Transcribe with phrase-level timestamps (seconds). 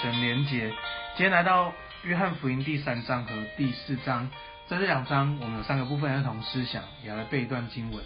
[0.00, 0.68] 神连结。
[1.16, 1.72] 今天来到
[2.04, 4.30] 约翰福音第三章和第四章，
[4.66, 8.02] 在这两章我们有三个部分要同思想，也要来背一段经文。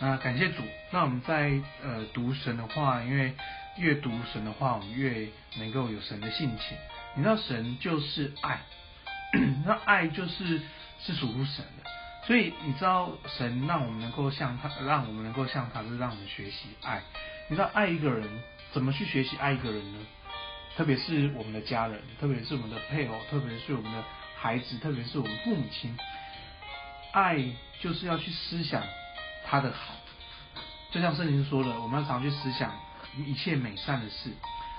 [0.00, 0.62] 那感谢主，
[0.92, 1.52] 那我们在
[1.82, 3.34] 呃读神的话，因为
[3.76, 5.28] 越读神的话，我们越
[5.58, 6.76] 能够有神的性情。
[7.14, 8.60] 你知道神就是爱，
[9.66, 10.60] 那爱就是
[11.00, 11.90] 是属乎神的。
[12.26, 17.02] 所以你知道神让我们能够向他，让我们能够向他，是让我们学习爱。
[17.48, 18.26] 你知道爱一个人
[18.72, 19.98] 怎么去学习爱一个人呢？
[20.80, 24.02] 特别是我们的家人，特别是我们的配偶，特别是我们的
[24.34, 25.94] 孩子，特别是我们父母亲。
[27.12, 27.36] 爱
[27.80, 28.82] 就是要去思想
[29.46, 29.92] 他的好，
[30.90, 32.72] 就像圣经说的，我们要常去思想
[33.18, 34.30] 一切美善的事。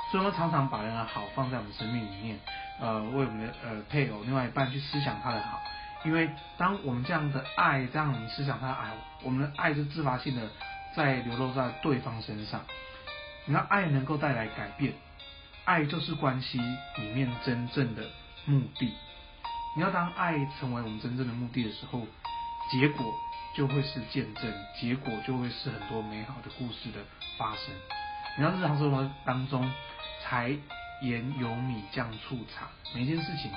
[0.10, 2.40] 所以，我们常常把人的好放在我们生命里面，
[2.80, 5.62] 呃，为我们的呃配偶、另外一半去思想他的好。
[6.04, 8.90] 因为当我们这样的爱，这样思想他的爱，
[9.22, 10.50] 我们的爱是自发性的
[10.96, 12.60] 在流露在对方身上。
[13.46, 14.94] 你看，爱能够带来改变，
[15.72, 16.58] 爱就是关系
[16.98, 18.04] 里面真正的
[18.44, 18.94] 目的。
[19.74, 22.06] 你要当爱成为我们真正的目的的时候，
[22.70, 23.06] 结果
[23.56, 27.00] 就会是见证，结果就会是很多美好的故事的
[27.38, 27.74] 发生。
[28.38, 29.72] 你要日常生活当中，
[30.22, 30.54] 柴
[31.04, 33.50] 盐油米酱醋茶，每件事情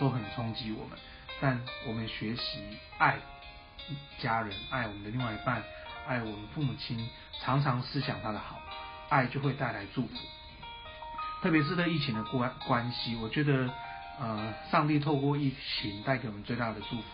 [0.00, 0.98] 都很冲击我们。
[1.40, 2.64] 但我们学习
[2.98, 3.14] 爱
[4.18, 5.62] 家人，爱我们的另外一半，
[6.08, 7.08] 爱我们父母亲，
[7.40, 8.60] 常常思想他的好，
[9.08, 10.14] 爱就会带来祝福。
[11.42, 13.70] 特别是对疫情的关关系，我觉得，
[14.20, 17.04] 呃，上帝透过疫情带给我们最大的祝福，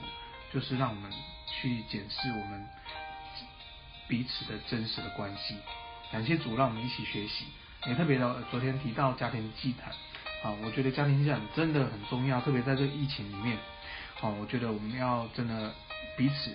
[0.53, 1.11] 就是让我们
[1.47, 2.67] 去检视我们
[4.09, 5.57] 彼此的真实的关系。
[6.11, 7.47] 感谢主，让我们一起学习。
[7.87, 9.93] 也特别的，昨天提到家庭祭坛，
[10.43, 13.57] 啊，我觉得家庭祭坛真的很重要，特别在这个疫情里面。
[14.21, 15.73] 啊，我觉得我们要真的
[16.17, 16.51] 彼此，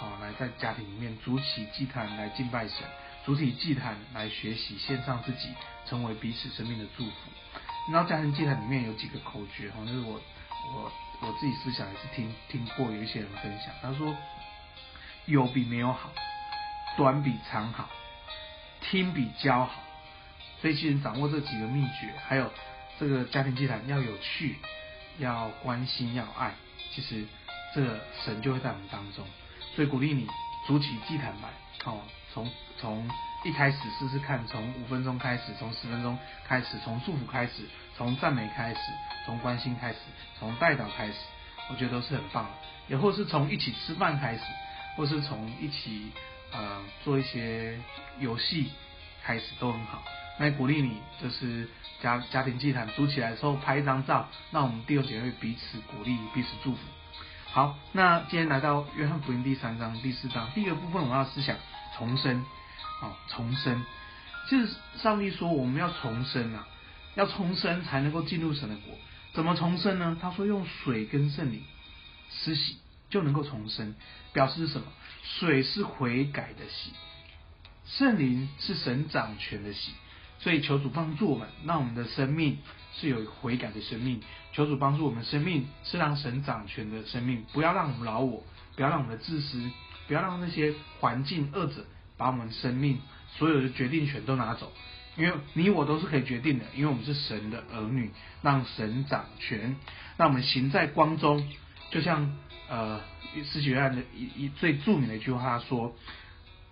[0.00, 2.78] 啊来在家庭里面筑起祭坛来敬拜神，
[3.24, 5.48] 筑起祭坛来学习献上自己，
[5.86, 7.12] 成为彼此生命的祝福。
[7.92, 10.20] 然后家庭祭坛里面有几个口诀，哈，就是我
[10.72, 14.16] 我我自己思想也是听听过有一些人分享，他说
[15.26, 16.10] 有比没有好，
[16.96, 17.88] 短比长好，
[18.80, 19.82] 听比教好。
[20.60, 22.48] 所以其实掌握这几个秘诀，还有
[23.00, 24.56] 这个家庭祭坛要有趣，
[25.18, 26.54] 要关心，要爱。
[26.92, 27.24] 其实，
[27.74, 29.26] 这个神就会在我们当中，
[29.74, 30.28] 所以鼓励你
[30.68, 31.48] 筑起祭坛来，
[31.82, 32.00] 好，
[32.32, 33.08] 从从
[33.44, 38.80] 一开始试试看，从五分钟开始，从十分钟开始，从祝福开始，从赞美开始，
[39.26, 39.98] 从关心开始，
[40.38, 41.14] 从代祷开始，
[41.70, 42.50] 我觉得都是很棒的。
[42.88, 44.42] 也或是从一起吃饭开始，
[44.96, 46.10] 或是从一起
[46.52, 47.78] 呃做一些
[48.18, 48.70] 游戏
[49.22, 50.02] 开始都很好。
[50.38, 51.68] 那鼓励你就是。
[52.02, 56.80] 家家庭祭坛组起来的时候拍一张照，让我们弟兄姐妹彼此鼓励，彼此祝福。
[57.54, 61.54] 好，那今天来到约翰福音第三章、第四章，第一个部分我要思想
[61.98, 62.42] 重生，
[63.02, 63.84] 啊，重生。
[64.48, 66.66] 就是上帝说我们要重生啊，
[67.14, 68.94] 要重生才能够进入神的国。
[69.34, 70.16] 怎么重生呢？
[70.18, 71.62] 他说用水跟圣灵
[72.30, 72.78] 施洗
[73.10, 73.94] 就能够重生，
[74.32, 74.86] 表示什么？
[75.22, 76.92] 水是悔改的洗，
[77.84, 79.92] 圣灵是神掌权的洗。
[80.38, 82.60] 所以求主帮助我们，让我们的生命
[82.94, 84.20] 是有悔改的生命。
[84.52, 87.44] 求主帮助我们，生命是让神掌权的生命。
[87.52, 88.44] 不要让我们老我，
[88.76, 89.70] 不要让我们的自私，
[90.06, 91.86] 不要让那些环境恶者
[92.16, 92.98] 把我们生命
[93.36, 94.72] 所有的决定权都拿走。
[95.16, 98.10] 因为你我都是可以决定的，因为我们是神的儿女，
[98.42, 99.76] 让神掌权。
[100.16, 101.50] 让我们行在光中，
[101.90, 102.36] 就像
[102.68, 103.00] 呃
[103.50, 105.94] 施洗约翰的一一最著名的一句话说：“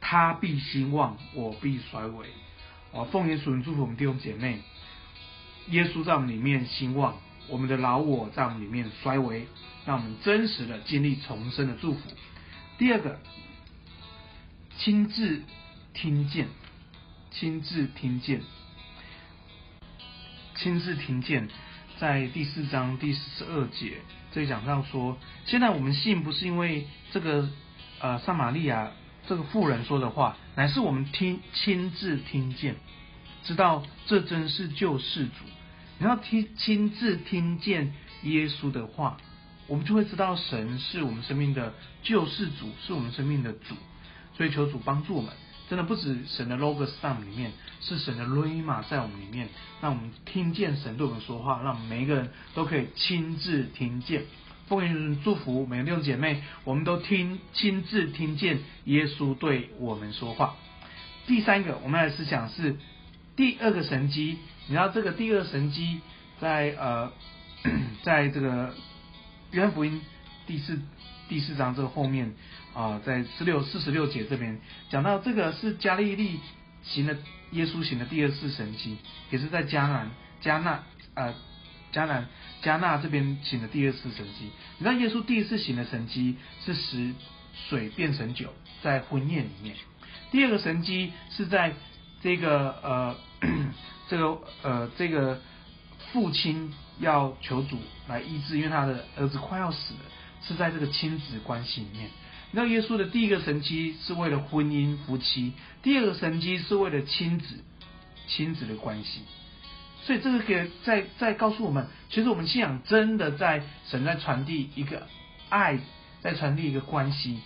[0.01, 2.27] 他必兴旺，我必衰微。”
[2.93, 4.61] 哦，奉耶稣名祝福我们弟兄姐妹，
[5.71, 7.17] 耶稣在我们里面兴旺，
[7.49, 9.47] 我们的老我在我们里面衰微，
[9.87, 12.01] 让我们真实的经历重生的祝福。
[12.79, 13.21] 第二个，
[14.79, 15.43] 亲自
[15.95, 16.49] 听见，
[17.31, 18.43] 亲自听见，
[20.57, 21.49] 亲自听见，
[21.99, 23.99] 在第四章第十二节
[24.33, 27.49] 这里讲到说，现在我们信不是因为这个
[28.01, 28.93] 呃撒玛利亚。
[29.29, 32.75] 这个妇人说的话，乃是我们听亲自听见，
[33.45, 35.33] 知道这真是救世主。
[36.01, 37.93] 你要听亲自听见
[38.23, 39.19] 耶稣的话，
[39.67, 43.75] 我们就会知道神是我们生命的救世主，是我们生命的主。
[44.35, 45.31] 所以求主帮助我们，
[45.69, 47.53] 真的不止神的 logos 在里面，
[47.83, 49.51] 是神的 rhema 在我们里面，
[49.83, 54.23] 让我们听见神对我们说话，让每一个人都可以亲自听见。
[54.69, 60.57] 奉耶祝福每个弟兄姐妹，我们都听亲自听见耶稣对我们说话。
[61.27, 62.79] 第三个，我们来思想是
[63.37, 64.39] 第二个神迹。
[64.71, 66.01] 你知道这个第二神迹
[66.41, 67.13] 在呃，
[68.05, 68.73] 在这个
[69.51, 70.01] 约翰福音
[70.47, 70.81] 第四
[71.29, 72.33] 第四章这个后面
[72.73, 76.39] 啊、在十六四十六节这边讲到这个是加利利
[76.85, 77.17] 行的
[77.51, 78.97] 耶稣行的第二次神迹，
[79.33, 80.09] 也是在迦南
[80.41, 80.85] 迦纳
[81.15, 81.35] 呃
[81.93, 82.29] 迦南
[82.63, 84.53] 迦纳这边行的第二次神迹。
[84.79, 87.13] 你知道耶稣第一次行的神迹是使
[87.69, 89.75] 水变成酒，在婚宴里面。
[90.31, 91.75] 第二个神迹是在
[92.23, 93.17] 这个呃
[94.11, 95.41] 这个呃这个
[96.13, 97.79] 父亲要求主
[98.09, 100.01] 来医治，因为他的儿子快要死了，
[100.43, 102.11] 是在这个亲子关系里面。
[102.51, 105.53] 那耶稣的第一个神迹是为了婚姻夫妻，
[105.85, 107.55] 第二个神迹是为了亲子
[108.27, 109.21] 亲子的关系。
[110.03, 115.07] 所以这个可以再再告诉我们，其实我们信仰真的在神在传递一个
[115.51, 115.79] 爱，
[116.23, 117.39] 在传递一个关系。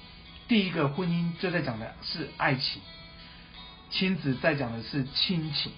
[0.49, 2.81] 第一个婚姻就在讲的是爱情，
[3.91, 5.71] 亲子在讲的是亲情。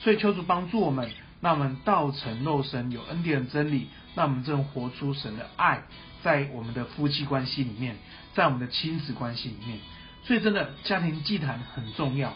[0.00, 1.10] 所以求主帮助我们，
[1.40, 5.82] 让我们道成肉身，有恩典真理，让我们正活出神的爱，
[6.22, 7.96] 在我们的夫妻关系里面，
[8.34, 9.78] 在我们的亲子关系里面。
[10.22, 12.34] 所以真的家庭祭坛很重要，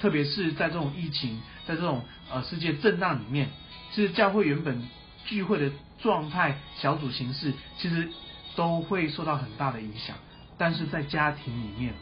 [0.00, 3.48] 特别是在这种疫情，在这种呃世界震荡里面，
[3.92, 4.82] 其实教会原本
[5.24, 5.70] 聚会的
[6.00, 8.08] 状态、小组形式，其实
[8.54, 10.16] 都会受到很大的影响。
[10.58, 11.92] 但是在家庭里面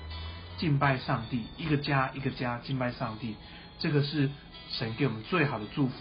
[0.56, 3.34] 敬拜上帝，一个家一个家敬拜上帝，
[3.78, 4.30] 这个是
[4.70, 5.94] 神给我们最好的祝福，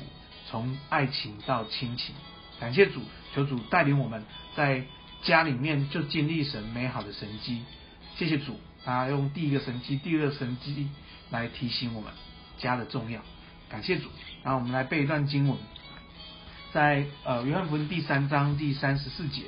[0.50, 2.16] 从爱情到亲情。
[2.60, 3.02] 感谢主，
[3.34, 4.24] 求主带领我们
[4.56, 4.84] 在
[5.22, 7.64] 家里面就经历神美好的神迹。
[8.16, 10.88] 谢谢主，他用第一个神迹、第二个神迹
[11.30, 12.12] 来提醒我们
[12.58, 13.22] 家的重要。
[13.70, 14.10] 感谢主，
[14.44, 15.58] 然后我们来背一段经文，
[16.72, 19.46] 在呃约翰福音第三章第三十四节。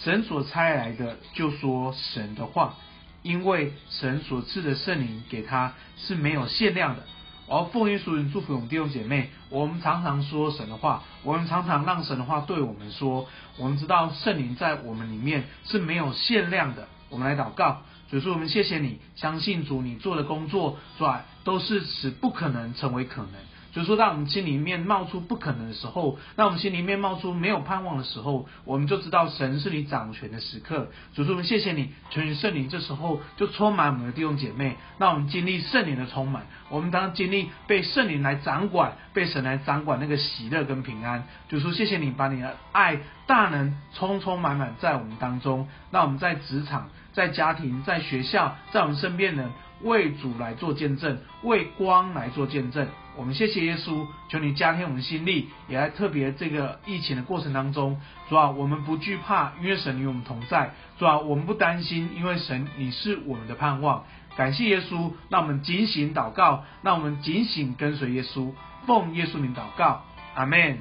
[0.00, 2.76] 神所差来的就说神的话，
[3.22, 7.06] 因为神所赐的圣灵给他是没有限量的。
[7.46, 13.26] 而奉耶稣祝福我们弟兄姐妹，我们常常说神的话，我们常常让神的话对我们说。
[13.58, 16.88] 我们知道圣灵在我们里面是没有限量的。
[17.10, 21.24] 我们来祷告，主说我们谢谢你，相信主你做的工作，是吧？
[21.44, 23.30] 都是使不可能成为可能。
[23.74, 30.90] 就是说，当我们心里面冒出不可能的时候，当我们心里面冒出没有盼望的时候，我们就知道神是你掌权的时刻。
[31.12, 36.46] 主说，我们谢谢你，求你圣灵这时候就充满我们的弟兄姐妹，让我们经历圣灵的充满。
[36.68, 41.26] 我们当经历被圣灵来掌管，被神来掌管那个喜乐跟平安。
[41.48, 49.50] 主说，谢谢你把你的爱大能充充满满在我们当中，那我们在职场、在家庭、在学校、在我们身边人
[49.82, 52.86] 为主来做见证，为光来做见证。
[53.16, 64.04] 我们谢谢耶稣，求你加添我们心力，也在特别这个疫情的过程当中，主啊，我们不惧怕，因为神与我们同在；主啊，我们不担心，因为神你是我们的盼望。
[64.36, 68.52] 感谢耶稣，让我们警醒祷告，让我们警醒跟随耶稣，
[68.86, 70.02] 奉耶稣名祷告，
[70.34, 70.78] 阿门。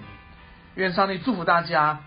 [0.75, 1.99] 愿上帝祝福大家。